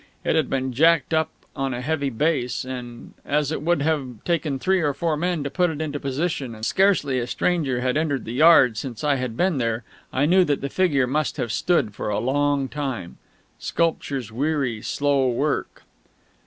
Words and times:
It 0.23 0.35
had 0.35 0.49
been 0.49 0.73
jacked 0.73 1.13
up 1.13 1.29
on 1.55 1.75
a 1.75 1.81
heavy 1.81 2.09
base; 2.09 2.65
and 2.65 3.13
as 3.23 3.51
it 3.51 3.61
would 3.61 3.83
have 3.83 4.23
taken 4.25 4.57
three 4.57 4.81
or 4.81 4.95
four 4.95 5.15
men 5.15 5.43
to 5.43 5.51
put 5.51 5.69
it 5.69 5.79
into 5.79 5.99
position, 5.99 6.55
and 6.55 6.65
scarcely 6.65 7.19
a 7.19 7.27
stranger 7.27 7.81
had 7.81 7.95
entered 7.95 8.25
the 8.25 8.33
yard 8.33 8.77
since 8.79 9.03
I 9.03 9.17
had 9.17 9.37
been 9.37 9.59
there, 9.59 9.83
I 10.11 10.25
knew 10.25 10.43
that 10.45 10.61
the 10.61 10.69
figure 10.69 11.05
must 11.05 11.37
have 11.37 11.51
stood 11.51 11.93
for 11.93 12.09
a 12.09 12.17
long 12.17 12.67
time. 12.67 13.17
Sculpture's 13.59 14.31
weary, 14.31 14.81
slow 14.81 15.29
work. 15.29 15.83